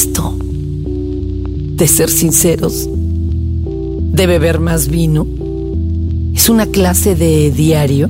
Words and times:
esto? 0.00 0.34
¿De 0.40 1.86
ser 1.86 2.08
sinceros? 2.08 2.88
¿De 2.88 4.26
beber 4.26 4.58
más 4.58 4.88
vino? 4.88 5.26
¿Es 6.34 6.48
una 6.48 6.64
clase 6.64 7.14
de 7.14 7.50
diario? 7.50 8.08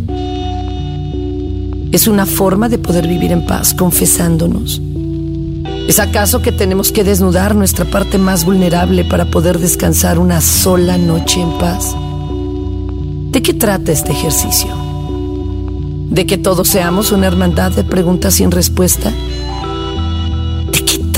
¿Es 1.91 2.07
una 2.07 2.27
forma 2.27 2.69
de 2.69 2.79
poder 2.79 3.09
vivir 3.09 3.33
en 3.33 3.45
paz 3.45 3.75
confesándonos? 3.75 4.81
¿Es 5.89 5.99
acaso 5.99 6.43
que 6.43 6.53
tenemos 6.53 6.93
que 6.93 7.03
desnudar 7.03 7.57
nuestra 7.57 7.85
parte 7.85 8.19
más 8.19 8.45
vulnerable 8.45 9.05
para 9.05 9.29
poder 9.29 9.59
descansar 9.59 10.21
una 10.21 10.41
sola 10.41 10.97
noche 10.97 11.41
en 11.41 11.59
paz? 11.59 11.97
¿De 13.33 13.43
qué 13.43 13.53
trata 13.53 13.91
este 13.91 14.13
ejercicio? 14.13 14.71
¿De 16.09 16.25
que 16.25 16.39
todos 16.39 16.69
seamos 16.69 17.11
una 17.11 17.27
hermandad 17.27 17.73
de 17.73 17.83
preguntas 17.83 18.35
sin 18.35 18.53
respuesta? 18.53 19.13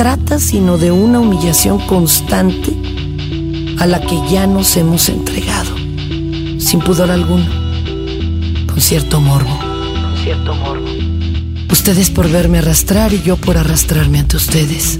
¿De 0.02 0.08
qué 0.08 0.16
trata 0.16 0.40
sino 0.40 0.78
de 0.78 0.90
una 0.90 1.20
humillación 1.20 1.78
constante 1.86 2.76
a 3.78 3.86
la 3.86 4.00
que 4.00 4.20
ya 4.28 4.48
nos 4.48 4.76
hemos 4.76 5.08
entregado, 5.08 5.76
sin 6.58 6.80
pudor 6.80 7.12
alguno, 7.12 7.46
con 8.66 8.80
cierto 8.80 9.20
morbo? 9.20 9.56
Con 9.60 10.16
cierto 10.24 10.56
morbo. 10.56 10.88
Ustedes 11.70 12.10
por 12.10 12.28
verme 12.28 12.58
arrastrar 12.58 13.12
y 13.12 13.22
yo 13.22 13.36
por 13.36 13.56
arrastrarme 13.56 14.18
ante 14.18 14.38
ustedes. 14.38 14.98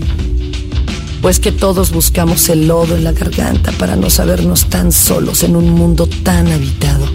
Pues 1.21 1.41
que 1.41 1.51
todos 1.51 1.91
buscamos 1.91 2.49
el 2.49 2.69
lodo 2.69 2.97
en 2.97 3.03
la 3.03 3.11
garganta 3.11 3.73
para 3.73 3.97
no 3.97 4.09
sabernos 4.09 4.67
tan 4.67 4.93
solos 4.93 5.43
en 5.43 5.57
un 5.57 5.69
mundo 5.71 6.07
tan 6.07 6.47
habitado. 6.47 7.09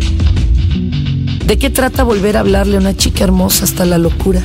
¿De 1.45 1.57
qué 1.57 1.69
trata 1.69 2.03
volver 2.03 2.35
a 2.35 2.41
hablarle 2.41 2.75
a 2.75 2.81
una 2.81 2.97
chica 2.97 3.23
hermosa 3.23 3.63
hasta 3.63 3.85
la 3.85 3.97
locura? 3.97 4.43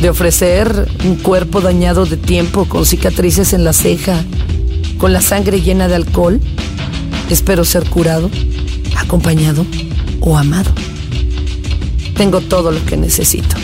¿De 0.00 0.08
ofrecer 0.08 0.86
un 1.04 1.16
cuerpo 1.16 1.60
dañado 1.60 2.06
de 2.06 2.16
tiempo 2.16 2.66
con 2.68 2.86
cicatrices 2.86 3.52
en 3.52 3.64
la 3.64 3.72
ceja, 3.72 4.24
con 4.96 5.12
la 5.12 5.20
sangre 5.20 5.60
llena 5.60 5.88
de 5.88 5.96
alcohol? 5.96 6.40
Espero 7.28 7.64
ser 7.64 7.90
curado, 7.90 8.30
acompañado 8.96 9.66
o 10.20 10.38
amado. 10.38 10.70
Tengo 12.16 12.40
todo 12.40 12.70
lo 12.70 12.84
que 12.86 12.96
necesito. 12.96 13.56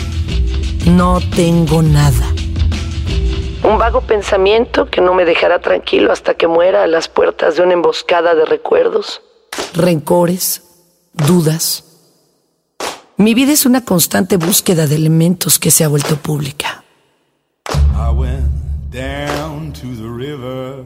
No 0.85 1.21
tengo 1.33 1.81
nada. 1.81 2.27
Un 3.63 3.77
vago 3.77 4.01
pensamiento 4.01 4.87
que 4.87 4.99
no 4.99 5.13
me 5.13 5.23
dejará 5.23 5.61
tranquilo 5.61 6.11
hasta 6.11 6.33
que 6.33 6.47
muera 6.47 6.83
a 6.83 6.87
las 6.87 7.07
puertas 7.07 7.55
de 7.55 7.63
una 7.63 7.73
emboscada 7.73 8.35
de 8.35 8.43
recuerdos, 8.43 9.21
rencores, 9.73 10.63
dudas. 11.13 11.84
Mi 13.17 13.33
vida 13.33 13.53
es 13.53 13.65
una 13.65 13.85
constante 13.85 14.35
búsqueda 14.35 14.87
de 14.87 14.95
elementos 14.95 15.57
que 15.57 15.71
se 15.71 15.85
ha 15.85 15.87
vuelto 15.87 16.17
pública. 16.17 16.83
I 17.69 18.11
went 18.11 18.51
down 18.91 19.71
to 19.71 19.87
the 19.95 20.09
river, 20.09 20.83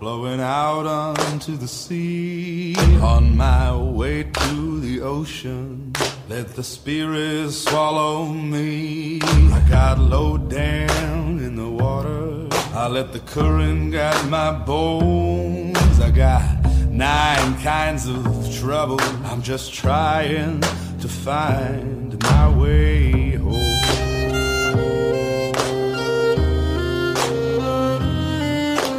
flowing 0.00 0.40
out 0.40 0.86
onto 0.86 1.56
the 1.56 1.68
sea. 1.68 2.74
On 3.00 3.36
my 3.36 3.70
way 3.72 4.24
to 4.24 4.80
the 4.80 5.00
ocean, 5.00 5.92
let 6.28 6.56
the 6.56 6.64
spirits 6.64 7.62
swallow 7.62 8.26
me. 8.26 9.20
I 9.22 9.60
got 9.70 10.00
low 10.00 10.36
down 10.36 11.38
in 11.38 11.54
the 11.54 11.70
water, 11.70 12.48
I 12.74 12.88
let 12.88 13.12
the 13.12 13.20
current 13.20 13.92
guide 13.92 14.28
my 14.28 14.50
bones. 14.50 15.78
I 16.00 16.10
got 16.10 16.42
nine 16.90 17.56
kinds 17.62 18.08
of 18.08 18.24
trouble, 18.58 19.00
I'm 19.24 19.42
just 19.42 19.72
trying 19.72 20.60
to 21.00 21.08
find 21.08 22.20
my 22.24 22.48
way 22.56 23.36
home. 23.36 23.54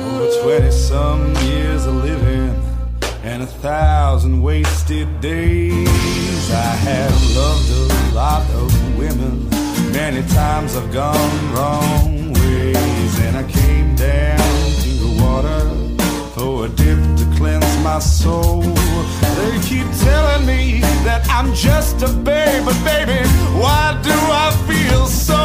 Over 0.08 0.44
20 0.44 0.72
some 0.72 1.36
years 1.48 1.86
of 1.86 1.96
living 1.96 2.56
and 3.24 3.44
a 3.44 3.48
thousand 3.48 4.42
wasted 4.42 5.20
days. 5.20 6.52
I 6.52 6.72
have 6.88 7.36
loved 7.36 7.70
a 7.70 8.16
lot 8.16 8.50
of 8.52 8.98
women. 8.98 9.50
Many 9.92 10.26
times 10.30 10.78
I've 10.78 10.94
gone 10.94 11.54
wrong 11.54 12.34
ways, 12.34 13.20
and 13.20 13.36
I 13.36 13.44
came 13.44 13.96
down 13.96 14.38
to 14.84 14.90
the 15.04 15.12
water 15.22 15.62
for 16.34 16.66
a 16.66 16.70
dip 16.70 17.00
to 17.18 17.26
cleanse 17.38 17.84
my 17.84 18.00
soul. 18.00 18.64
They 19.40 19.58
keep 19.62 19.88
telling 20.04 20.46
me 20.46 20.82
that 21.06 21.26
I'm 21.30 21.54
just 21.54 22.02
a 22.04 22.10
but 22.66 22.78
baby, 22.84 23.26
why 23.58 23.98
do 24.04 24.12
I 24.12 24.52
feel 24.68 25.06
so 25.06 25.39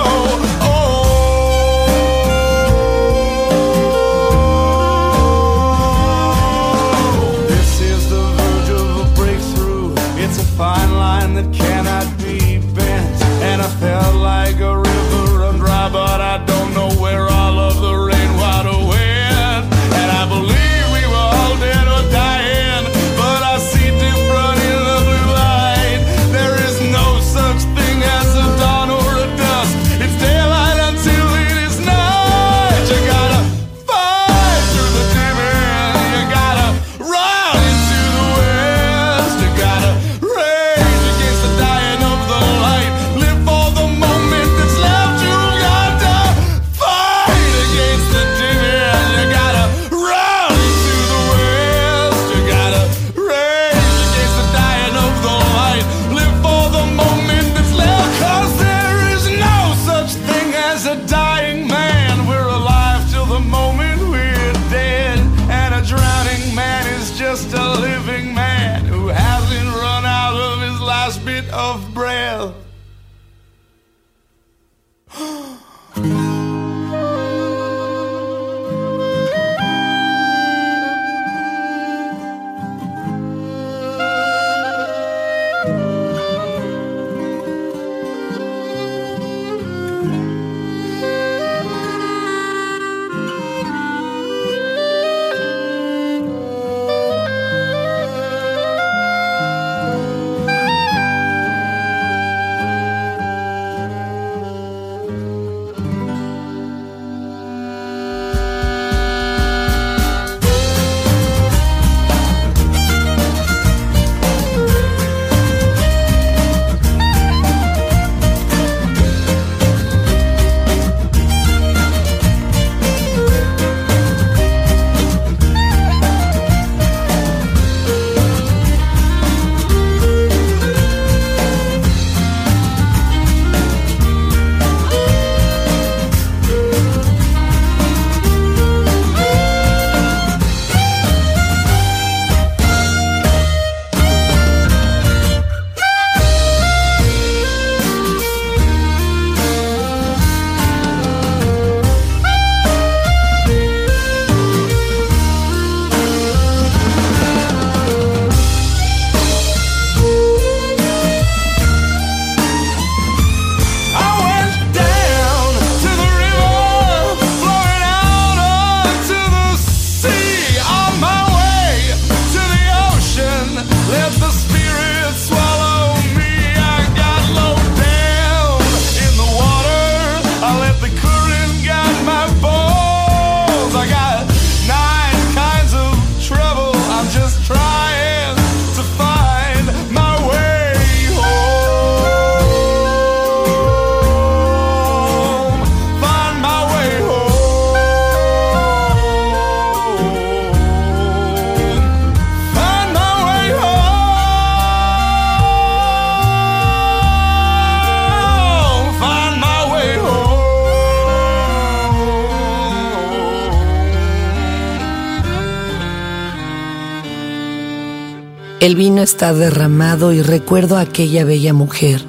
El 218.60 218.76
vino 218.76 219.02
está 219.02 219.34
derramado 219.34 220.12
y 220.12 220.22
recuerdo 220.22 220.76
a 220.76 220.80
aquella 220.80 221.24
bella 221.24 221.52
mujer 221.52 222.02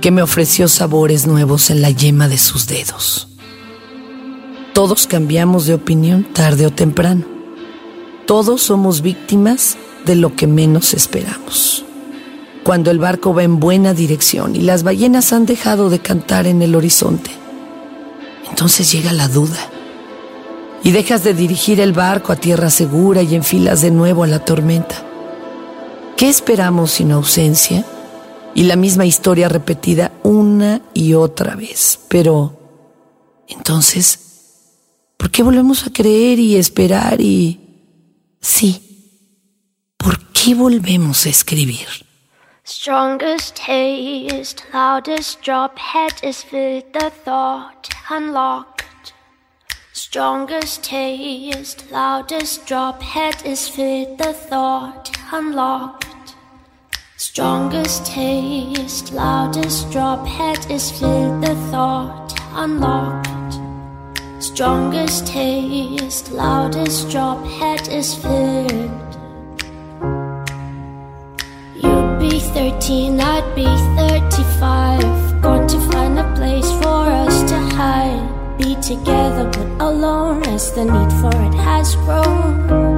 que 0.00 0.10
me 0.10 0.22
ofreció 0.22 0.68
sabores 0.68 1.26
nuevos 1.26 1.70
en 1.70 1.82
la 1.82 1.90
yema 1.90 2.28
de 2.28 2.38
sus 2.38 2.66
dedos. 2.66 3.28
Todos 4.72 5.06
cambiamos 5.06 5.66
de 5.66 5.74
opinión 5.74 6.24
tarde 6.24 6.66
o 6.66 6.70
temprano. 6.70 7.24
Todos 8.26 8.62
somos 8.62 9.02
víctimas 9.02 9.76
de 10.06 10.14
lo 10.16 10.34
que 10.34 10.46
menos 10.46 10.94
esperamos. 10.94 11.84
Cuando 12.64 12.90
el 12.90 12.98
barco 12.98 13.34
va 13.34 13.42
en 13.42 13.60
buena 13.60 13.92
dirección 13.92 14.56
y 14.56 14.60
las 14.60 14.84
ballenas 14.84 15.32
han 15.32 15.46
dejado 15.46 15.90
de 15.90 15.98
cantar 15.98 16.46
en 16.46 16.62
el 16.62 16.74
horizonte, 16.74 17.32
entonces 18.48 18.90
llega 18.90 19.12
la 19.12 19.28
duda 19.28 19.68
y 20.84 20.92
dejas 20.92 21.22
de 21.24 21.34
dirigir 21.34 21.80
el 21.80 21.92
barco 21.92 22.32
a 22.32 22.36
tierra 22.36 22.70
segura 22.70 23.22
y 23.22 23.34
enfilas 23.34 23.82
de 23.82 23.90
nuevo 23.90 24.24
a 24.24 24.28
la 24.28 24.44
tormenta. 24.44 25.11
¿Qué 26.22 26.28
esperamos 26.28 26.92
sin 26.92 27.10
ausencia? 27.10 27.84
y 28.54 28.62
la 28.62 28.76
misma 28.76 29.04
historia 29.04 29.48
repetida 29.48 30.12
una 30.22 30.82
y 30.94 31.14
otra 31.14 31.56
vez. 31.56 31.98
Pero, 32.06 32.56
entonces, 33.48 34.76
¿por 35.16 35.32
qué 35.32 35.42
volvemos 35.42 35.84
a 35.84 35.92
creer 35.92 36.38
y 36.38 36.54
esperar 36.54 37.20
y... 37.20 37.58
Sí, 38.40 39.26
¿por 39.96 40.32
qué 40.32 40.54
volvemos 40.54 41.26
a 41.26 41.30
escribir? 41.30 41.88
Strongest 42.64 43.56
taste, 43.56 44.62
loudest 44.72 45.44
drop, 45.44 45.76
head 45.76 46.12
is 46.22 46.44
with 46.52 46.84
the 46.92 47.10
thought 47.24 47.88
unlocked. 48.10 48.84
Strongest 49.92 50.88
taste, 50.88 51.90
loudest 51.90 52.64
drop, 52.68 53.02
head 53.02 53.34
is 53.44 53.72
with 53.76 54.16
the 54.18 54.32
thought 54.32 55.10
unlocked. 55.32 56.11
Strongest 57.34 58.04
taste, 58.04 59.10
loudest 59.14 59.90
drop, 59.90 60.26
head 60.26 60.70
is 60.70 60.90
filled, 60.90 61.42
the 61.42 61.54
thought 61.70 62.38
unlocked. 62.52 63.58
Strongest 64.38 65.26
taste, 65.28 66.30
loudest 66.30 67.08
drop, 67.08 67.42
head 67.46 67.88
is 67.88 68.14
filled. 68.16 69.16
You'd 71.74 72.18
be 72.20 72.38
13, 72.38 73.18
I'd 73.18 73.54
be 73.54 73.64
35. 73.96 75.40
Going 75.40 75.66
to 75.68 75.80
find 75.90 76.18
a 76.18 76.34
place 76.36 76.70
for 76.82 77.06
us 77.24 77.50
to 77.50 77.58
hide. 77.76 78.58
Be 78.58 78.74
together 78.82 79.48
but 79.54 79.86
alone 79.88 80.42
as 80.48 80.70
the 80.74 80.84
need 80.84 81.12
for 81.22 81.34
it 81.48 81.54
has 81.54 81.96
grown. 81.96 82.91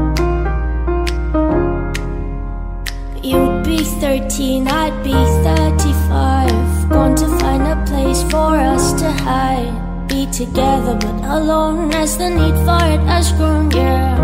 13, 3.89 4.69
I'd 4.69 5.03
be 5.03 5.13
35. 5.13 6.89
Going 6.91 7.15
to 7.17 7.27
find 7.39 7.63
a 7.63 7.85
place 7.87 8.23
for 8.25 8.57
us 8.57 8.93
to 9.01 9.11
hide. 9.11 10.09
Be 10.09 10.27
together 10.27 10.95
but 10.95 11.25
alone 11.39 11.93
as 11.93 12.17
the 12.19 12.31
need 12.31 12.55
for 12.65 12.85
it 12.95 13.01
has 13.07 13.33
grown, 13.33 13.71
yeah. 13.71 14.15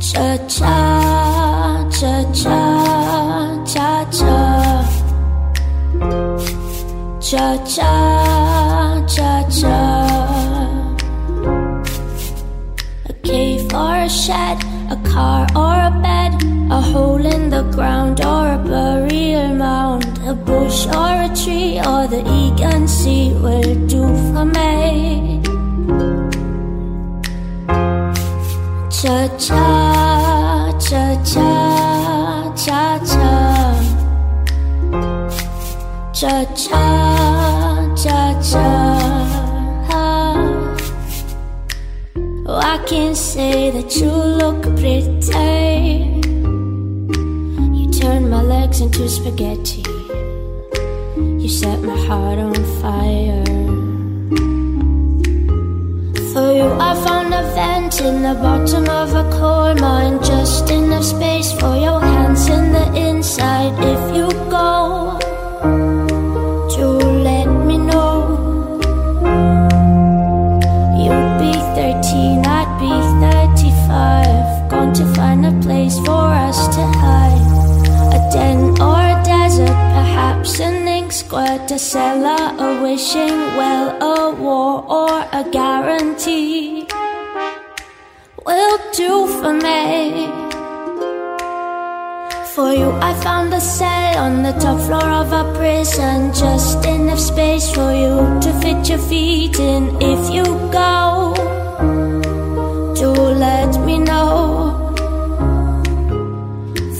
Cha 0.00 0.36
cha, 0.48 1.88
cha 1.90 2.32
cha, 2.32 3.64
cha 3.64 4.10
cha. 4.10 4.40
Cha 7.20 7.56
cha, 7.66 9.06
cha 9.06 9.48
cha 9.50 10.14
cave 13.24 13.74
or 13.74 13.96
a 13.96 14.08
shed, 14.08 14.58
a 14.90 14.96
car 15.08 15.46
or 15.56 15.74
a 15.90 15.92
bed, 16.02 16.32
a 16.70 16.80
hole 16.80 17.24
in 17.24 17.50
the 17.50 17.62
ground 17.72 18.20
or 18.20 18.54
a 18.54 18.58
burial 18.58 19.54
mound, 19.54 20.18
a 20.26 20.34
bush 20.34 20.86
or 20.86 21.14
a 21.28 21.30
tree 21.34 21.78
or 21.78 22.06
the 22.06 22.22
Egan 22.40 22.86
Sea 22.88 23.32
will 23.34 23.74
do 23.86 24.02
for 24.32 24.44
me. 24.44 25.40
Cha 28.90 29.28
cha, 29.38 30.72
cha 30.86 31.04
cha, 31.30 32.54
cha 32.56 32.98
cha, 33.10 33.24
cha 36.12 36.44
cha, 36.54 37.94
cha 37.96 38.42
cha. 38.42 38.83
I 42.74 42.78
can 42.86 43.14
say 43.14 43.70
that 43.70 43.94
you 43.98 44.10
look 44.10 44.62
pretty. 44.80 46.10
You 47.78 47.86
turn 47.92 48.28
my 48.28 48.42
legs 48.42 48.80
into 48.80 49.08
spaghetti. 49.08 49.84
You 51.40 51.48
set 51.48 51.80
my 51.82 51.96
heart 52.06 52.40
on 52.40 52.54
fire. 52.82 53.44
For 56.32 56.48
you, 56.58 56.68
I 56.88 56.92
found 57.06 57.32
a 57.32 57.44
vent 57.54 58.00
in 58.00 58.22
the 58.24 58.34
bottom 58.42 58.88
of 58.88 59.14
a 59.14 59.24
coal 59.38 59.76
mine. 59.76 60.18
Just 60.24 60.68
enough 60.68 61.04
space 61.04 61.52
for 61.52 61.76
your 61.76 62.00
hands 62.00 62.48
in 62.48 62.72
the 62.72 62.86
inside. 63.08 63.72
If 63.84 64.16
you 64.16 64.26
go, 64.50 65.16
squirt, 81.34 81.70
a 81.72 81.78
cellar, 81.78 82.44
a 82.58 82.82
wishing 82.82 83.38
well, 83.58 83.86
a 84.00 84.34
war 84.34 84.84
or 84.86 85.26
a 85.32 85.42
guarantee. 85.50 86.86
Will 88.46 88.78
do 88.92 89.26
for 89.38 89.52
me. 89.52 90.28
For 92.54 92.72
you, 92.72 92.90
I 93.10 93.12
found 93.24 93.52
a 93.52 93.60
cell 93.60 94.18
on 94.18 94.44
the 94.44 94.52
top 94.52 94.78
floor 94.86 95.08
of 95.22 95.32
a 95.32 95.44
prison. 95.58 96.32
Just 96.32 96.84
enough 96.86 97.18
space 97.18 97.68
for 97.74 97.90
you 97.92 98.14
to 98.44 98.50
fit 98.60 98.88
your 98.88 98.98
feet 98.98 99.58
in. 99.58 99.82
If 100.00 100.32
you 100.32 100.44
go, 100.70 101.34
do 102.94 103.10
let 103.10 103.72
me 103.84 103.98
know. 103.98 104.63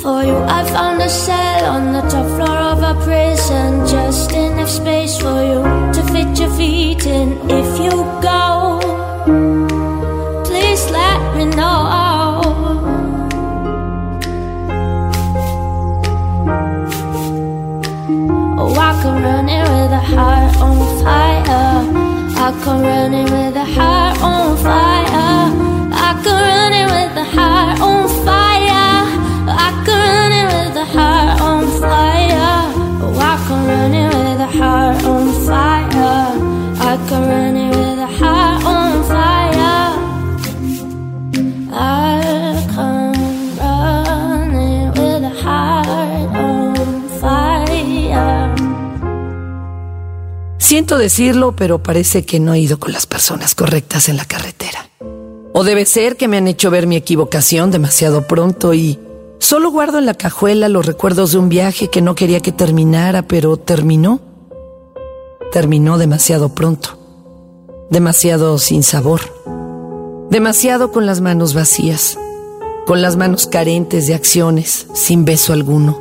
For 0.04 0.22
you, 0.22 0.36
I 0.36 0.62
found 0.66 1.00
a 1.00 1.08
cell 1.08 1.64
on 1.64 1.94
the 1.94 2.02
top 2.02 2.26
floor 2.36 2.58
of 2.72 2.82
a 2.82 2.94
prison. 3.04 3.86
Just 3.86 4.32
enough 4.32 4.68
space 4.68 5.16
for 5.16 5.40
you 5.42 5.62
to 5.94 6.02
fit 6.12 6.38
your 6.38 6.50
feet 6.58 7.06
in. 7.06 7.28
If 7.48 7.70
you 7.84 7.92
go, 8.20 8.80
please 10.44 10.84
let 10.90 11.20
me 11.38 11.44
know. 11.56 11.80
Oh, 18.60 18.74
I 18.76 18.90
come 19.00 19.22
running 19.22 19.62
with 19.72 20.00
a 20.00 20.04
heart 20.12 20.56
on 20.66 20.76
fire. 21.02 21.80
I 22.44 22.62
come 22.62 22.82
running 22.82 23.24
with 23.24 23.56
a 23.56 23.64
heart 23.64 24.20
on 24.20 24.56
fire. 24.58 25.48
I 26.06 26.20
come 26.22 26.42
running 26.52 26.88
with 26.94 27.16
a 27.16 27.24
heart 27.24 27.80
on 27.80 28.08
fire. 28.26 28.33
Siento 50.74 50.98
decirlo, 50.98 51.54
pero 51.54 51.84
parece 51.84 52.24
que 52.24 52.40
no 52.40 52.52
he 52.52 52.58
ido 52.58 52.80
con 52.80 52.90
las 52.90 53.06
personas 53.06 53.54
correctas 53.54 54.08
en 54.08 54.16
la 54.16 54.24
carretera. 54.24 54.88
O 55.52 55.62
debe 55.62 55.86
ser 55.86 56.16
que 56.16 56.26
me 56.26 56.36
han 56.36 56.48
hecho 56.48 56.68
ver 56.68 56.88
mi 56.88 56.96
equivocación 56.96 57.70
demasiado 57.70 58.26
pronto 58.26 58.74
y 58.74 58.98
solo 59.38 59.70
guardo 59.70 59.98
en 59.98 60.06
la 60.06 60.14
cajuela 60.14 60.68
los 60.68 60.84
recuerdos 60.84 61.30
de 61.30 61.38
un 61.38 61.48
viaje 61.48 61.90
que 61.90 62.02
no 62.02 62.16
quería 62.16 62.40
que 62.40 62.50
terminara, 62.50 63.22
pero 63.22 63.56
terminó. 63.56 64.20
Terminó 65.52 65.96
demasiado 65.96 66.48
pronto. 66.48 67.03
Demasiado 67.90 68.58
sin 68.58 68.82
sabor. 68.82 69.20
Demasiado 70.30 70.90
con 70.90 71.06
las 71.06 71.20
manos 71.20 71.54
vacías. 71.54 72.18
Con 72.86 73.02
las 73.02 73.16
manos 73.16 73.46
carentes 73.46 74.06
de 74.06 74.14
acciones, 74.14 74.86
sin 74.94 75.24
beso 75.24 75.52
alguno. 75.52 76.00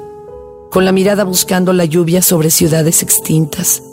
Con 0.71 0.85
la 0.85 0.91
mirada 0.91 1.23
buscando 1.23 1.73
la 1.73 1.85
lluvia 1.85 2.21
sobre 2.21 2.49
ciudades 2.51 3.03
extintas 3.03 3.83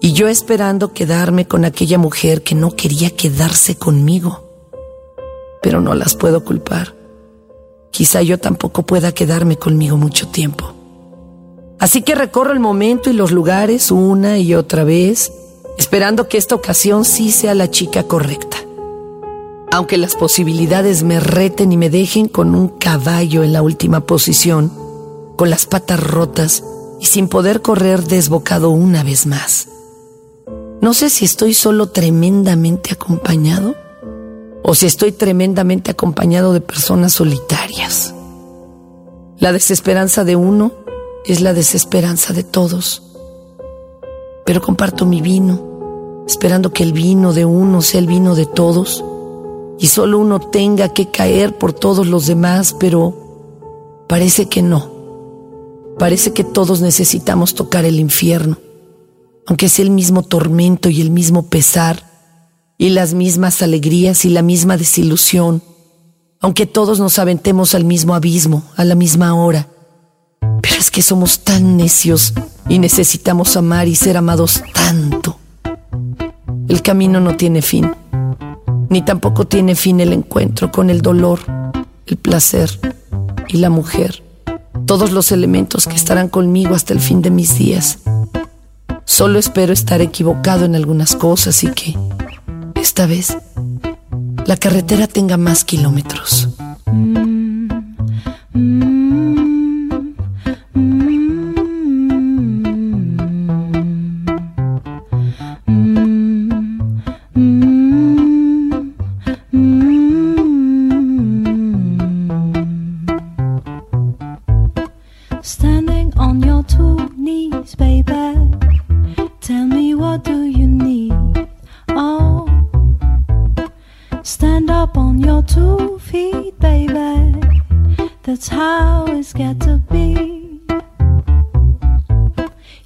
y 0.00 0.14
yo 0.14 0.28
esperando 0.28 0.92
quedarme 0.92 1.46
con 1.46 1.64
aquella 1.64 1.98
mujer 1.98 2.42
que 2.42 2.54
no 2.54 2.74
quería 2.74 3.10
quedarse 3.10 3.76
conmigo. 3.76 4.48
pero 5.62 5.80
no 5.80 5.94
las 5.94 6.16
puedo 6.16 6.44
culpar. 6.44 6.92
Quizá 7.92 8.20
yo 8.22 8.38
tampoco 8.38 8.82
pueda 8.82 9.12
quedarme 9.12 9.58
conmigo 9.58 9.96
mucho 9.96 10.26
tiempo. 10.26 10.74
Así 11.78 12.02
que 12.02 12.16
recorro 12.16 12.52
el 12.52 12.58
momento 12.58 13.10
y 13.10 13.12
los 13.12 13.30
lugares 13.30 13.92
una 13.92 14.38
y 14.38 14.54
otra 14.56 14.82
vez, 14.82 15.32
esperando 15.78 16.28
que 16.28 16.38
esta 16.38 16.54
ocasión 16.54 17.04
sí 17.04 17.30
sea 17.30 17.54
la 17.54 17.70
chica 17.70 18.04
correcta. 18.04 18.56
Aunque 19.70 19.96
las 19.96 20.16
posibilidades 20.16 21.02
me 21.02 21.18
reten 21.18 21.72
y 21.72 21.76
me 21.76 21.90
dejen 21.90 22.28
con 22.28 22.54
un 22.54 22.68
caballo 22.68 23.42
en 23.42 23.52
la 23.52 23.62
última 23.62 24.06
posición, 24.06 24.72
con 25.36 25.50
las 25.50 25.66
patas 25.66 26.00
rotas 26.00 26.62
y 27.00 27.06
sin 27.06 27.28
poder 27.28 27.62
correr 27.62 28.04
desbocado 28.04 28.70
una 28.70 29.02
vez 29.02 29.26
más. 29.26 29.68
No 30.80 30.94
sé 30.94 31.10
si 31.10 31.24
estoy 31.24 31.54
solo 31.54 31.88
tremendamente 31.88 32.92
acompañado 32.92 33.74
o 34.62 34.74
si 34.74 34.86
estoy 34.86 35.12
tremendamente 35.12 35.90
acompañado 35.90 36.52
de 36.52 36.60
personas 36.60 37.12
solitarias. 37.12 38.14
La 39.38 39.52
desesperanza 39.52 40.24
de 40.24 40.36
uno 40.36 40.72
es 41.24 41.40
la 41.40 41.52
desesperanza 41.52 42.32
de 42.32 42.44
todos. 42.44 43.11
Pero 44.44 44.60
comparto 44.60 45.06
mi 45.06 45.20
vino, 45.20 46.24
esperando 46.26 46.72
que 46.72 46.82
el 46.82 46.92
vino 46.92 47.32
de 47.32 47.44
uno 47.44 47.82
sea 47.82 48.00
el 48.00 48.06
vino 48.06 48.34
de 48.34 48.46
todos 48.46 49.04
y 49.78 49.86
solo 49.86 50.18
uno 50.18 50.40
tenga 50.40 50.90
que 50.90 51.10
caer 51.10 51.58
por 51.58 51.72
todos 51.72 52.06
los 52.06 52.26
demás, 52.26 52.76
pero 52.78 54.04
parece 54.08 54.46
que 54.46 54.62
no. 54.62 54.90
Parece 55.98 56.32
que 56.32 56.44
todos 56.44 56.80
necesitamos 56.80 57.54
tocar 57.54 57.84
el 57.84 57.98
infierno, 57.98 58.58
aunque 59.46 59.68
sea 59.68 59.84
el 59.84 59.90
mismo 59.90 60.22
tormento 60.22 60.88
y 60.88 61.00
el 61.00 61.10
mismo 61.10 61.48
pesar 61.48 62.10
y 62.78 62.90
las 62.90 63.14
mismas 63.14 63.62
alegrías 63.62 64.24
y 64.24 64.30
la 64.30 64.42
misma 64.42 64.76
desilusión, 64.76 65.62
aunque 66.40 66.66
todos 66.66 66.98
nos 66.98 67.18
aventemos 67.18 67.74
al 67.74 67.84
mismo 67.84 68.14
abismo, 68.14 68.64
a 68.76 68.84
la 68.84 68.94
misma 68.94 69.34
hora. 69.34 69.71
Pero 70.62 70.76
es 70.78 70.90
que 70.90 71.02
somos 71.02 71.40
tan 71.40 71.76
necios 71.76 72.32
y 72.68 72.78
necesitamos 72.78 73.56
amar 73.58 73.86
y 73.86 73.94
ser 73.94 74.16
amados 74.16 74.62
tanto. 74.72 75.38
El 76.68 76.80
camino 76.80 77.20
no 77.20 77.36
tiene 77.36 77.60
fin 77.60 77.90
ni 78.92 79.00
tampoco 79.00 79.46
tiene 79.46 79.74
fin 79.74 80.00
el 80.00 80.12
encuentro 80.12 80.70
con 80.70 80.90
el 80.90 81.00
dolor, 81.00 81.40
el 82.06 82.18
placer 82.18 82.78
y 83.48 83.56
la 83.56 83.70
mujer, 83.70 84.22
todos 84.84 85.12
los 85.12 85.32
elementos 85.32 85.86
que 85.86 85.96
estarán 85.96 86.28
conmigo 86.28 86.74
hasta 86.74 86.92
el 86.92 87.00
fin 87.00 87.22
de 87.22 87.30
mis 87.30 87.56
días. 87.56 88.00
Solo 89.06 89.38
espero 89.38 89.72
estar 89.72 90.02
equivocado 90.02 90.66
en 90.66 90.74
algunas 90.74 91.16
cosas 91.16 91.64
y 91.64 91.68
que, 91.68 91.96
esta 92.74 93.06
vez, 93.06 93.34
la 94.44 94.58
carretera 94.58 95.06
tenga 95.06 95.38
más 95.38 95.64
kilómetros. 95.64 96.50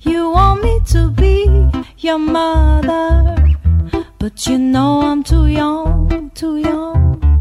You 0.06 0.30
want 0.30 0.62
me 0.62 0.80
to 0.92 1.10
be 1.10 1.48
your 1.98 2.18
mother, 2.18 3.36
but 4.20 4.46
you 4.46 4.56
know 4.56 5.00
I'm 5.00 5.24
too 5.24 5.46
young, 5.48 6.30
too 6.32 6.58
young. 6.58 7.40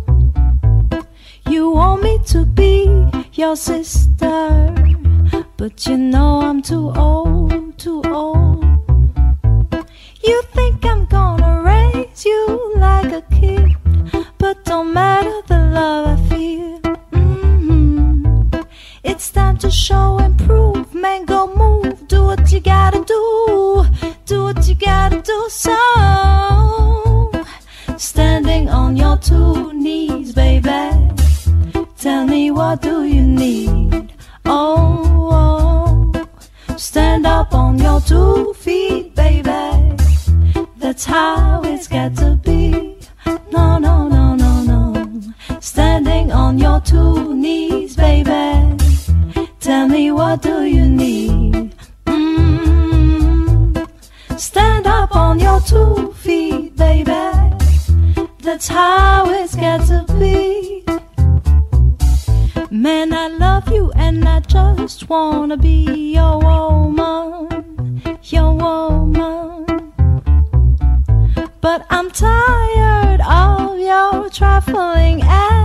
You 1.48 1.70
want 1.70 2.02
me 2.02 2.18
to 2.26 2.44
be 2.44 2.90
your 3.34 3.56
sister, 3.56 4.74
but 5.58 5.86
you 5.86 5.96
know 5.96 6.42
I'm 6.42 6.64
too 6.64 6.92
old, 6.98 7.78
too 7.78 8.02
old. 8.08 8.66
You 10.24 10.42
think 10.56 10.84
I'm 10.86 11.06
gonna 11.06 11.62
raise 11.62 12.26
you 12.26 12.74
like 12.78 13.12
a 13.12 13.22
kid, 13.30 13.76
but 14.40 14.66
don't 14.66 14.92
matter 14.92 15.40
the 15.46 15.60
love 15.78 16.06
I 16.14 16.30
feel. 16.30 16.80
Mm 17.12 17.68
-hmm. 17.68 18.66
It's 19.04 19.32
time 19.32 19.58
to 19.58 19.70
show 19.70 20.18
and 20.18 20.36
prove, 20.46 20.86
man, 20.94 21.26
go 21.26 21.46
move 21.46 21.95
what 22.38 22.52
you 22.52 22.60
gotta 22.60 23.04
do. 23.04 23.86
Do 24.26 24.44
what 24.44 24.68
you 24.68 24.76
gotta 24.76 25.22
do. 25.22 25.46
So 25.50 25.85
that's 58.56 58.70
how 58.70 59.30
it's 59.32 59.54
got 59.54 59.86
to 59.86 60.06
be. 60.18 60.82
Man, 62.72 63.12
I 63.14 63.28
love 63.28 63.68
you 63.70 63.92
and 63.96 64.26
I 64.26 64.40
just 64.40 65.10
wanna 65.10 65.58
be 65.58 66.14
your 66.14 66.40
woman, 66.40 68.18
your 68.24 68.54
woman. 68.54 69.66
But 71.60 71.86
I'm 71.90 72.10
tired 72.12 73.20
of 73.28 73.78
your 73.78 74.30
trifling. 74.30 75.22
And 75.22 75.65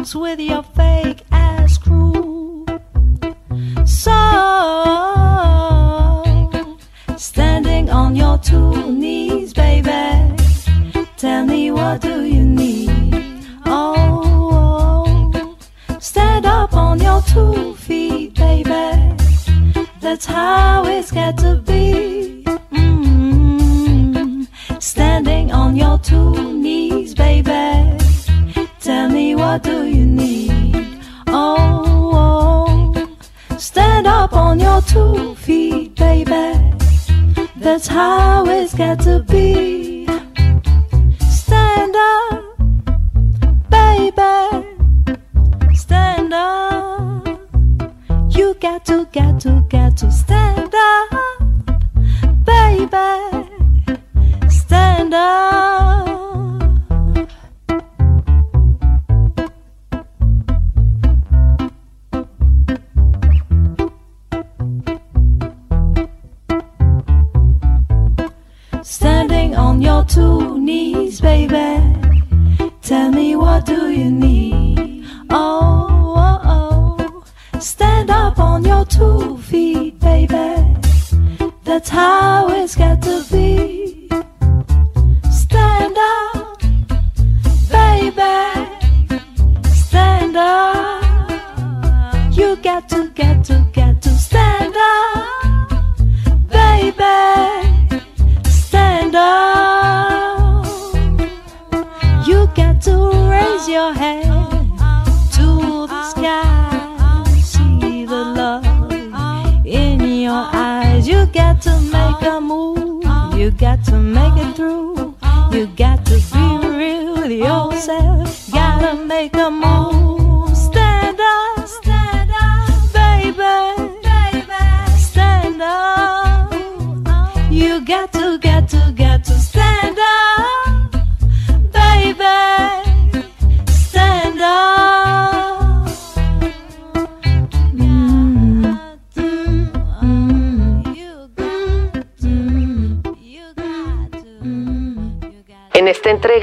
with 0.00 0.40
your 0.40 0.62
fake 0.62 1.20
ass 1.30 1.76
crew. 1.76 2.64
So, 3.84 4.16
standing 7.18 7.90
on 7.90 8.16
your 8.16 8.38
two 8.38 8.92
knees, 8.92 9.52
baby, 9.52 10.34
tell 11.18 11.44
me 11.44 11.70
what 11.70 12.00
do 12.00 12.24
you 12.24 12.46
need? 12.46 13.44
Oh, 13.66 15.54
stand 15.98 16.46
up 16.46 16.72
on 16.72 16.98
your 16.98 17.20
two 17.20 17.74
feet, 17.74 18.34
baby. 18.36 19.14
That's 20.00 20.24
how 20.24 20.86
it's 20.86 21.12
got 21.12 21.36
to 21.38 21.56
be. 21.56 22.19
what 29.50 29.64
do 29.64 29.84
you 29.84 30.06
need? 30.06 31.02
Oh, 31.26 32.12
oh, 32.14 33.58
stand 33.58 34.06
up 34.06 34.32
on 34.32 34.60
your 34.60 34.80
two 34.82 35.34
feet, 35.34 35.96
baby. 35.96 36.54
That's 37.56 37.88
how 37.88 38.46
it's 38.46 38.74
got 38.74 39.00
to 39.00 39.24
be. 39.28 40.06
Stand 41.18 41.96
up, 42.12 42.44
baby. 43.76 44.38
Stand 45.74 46.32
up. 46.32 47.26
You 48.28 48.54
got 48.60 48.84
to, 48.86 49.04
got 49.06 49.40
to, 49.40 49.66
got 49.68 49.96
to 49.96 50.12
stand 50.12 50.72
up, 50.72 51.10
baby. 52.44 53.08
Stand 54.48 55.12
up. 55.12 55.69
standing 69.00 69.56
on 69.56 69.80
your 69.80 70.04
two 70.04 70.58
knees, 70.58 71.22
baby. 71.22 71.66
Tell 72.82 73.10
me 73.10 73.34
what 73.34 73.64
do 73.64 73.88
you 73.88 74.10
need? 74.10 75.06
Oh, 75.30 76.14
oh, 76.26 76.40
oh. 76.54 77.58
Stand 77.58 78.10
up 78.10 78.38
on 78.38 78.62
your 78.62 78.84
two 78.84 79.38
feet, 79.38 79.98
baby. 80.00 80.46
That's 81.64 81.88
how 81.88 82.50
it's 82.50 82.76
got 82.76 83.00
to 83.08 83.24
be. 83.32 84.06
Stand 85.30 85.96
up, 86.12 86.60
baby. 87.70 88.36
Stand 89.72 90.36
up. 90.36 91.02
You 92.36 92.56
got 92.56 92.86
to 92.90 93.09
got 111.60 111.74
to 111.74 111.80
make 111.80 112.22
a 112.22 112.40
move. 112.40 113.38
You 113.38 113.50
got 113.50 113.84
to 113.84 113.98
make 113.98 114.36
it 114.36 114.56
through. 114.56 115.14
You 115.52 115.66
got 115.66 115.99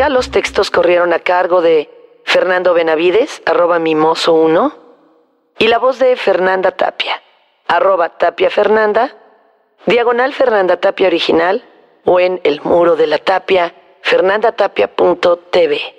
los 0.10 0.32
textos 0.32 0.72
corrieron 0.72 1.13
a 1.13 1.20
cargo 1.20 1.62
de 1.62 1.89
Fernando 2.26 2.74
Benavides, 2.74 3.41
arroba 3.46 3.80
mimoso 3.80 4.34
1, 4.34 4.74
y 5.60 5.67
la 5.67 5.80
voz 5.80 6.00
de 6.00 6.15
Fernanda 6.15 6.72
Tapia, 6.72 7.22
arroba 7.67 8.17
Tapia 8.17 8.50
Fernanda, 8.50 9.15
diagonal 9.86 10.34
Fernanda 10.34 10.78
Tapia 10.78 11.08
original, 11.08 11.63
o 12.06 12.20
en 12.20 12.39
el 12.43 12.62
muro 12.62 12.96
de 12.96 13.08
la 13.08 13.17
tapia, 13.17 13.74
fernandatapia.tv. 14.02 15.97